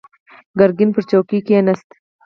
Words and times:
ګرګين 0.59 0.89
پر 0.95 1.03
څوکۍ 1.09 1.39
کېناست. 1.47 1.89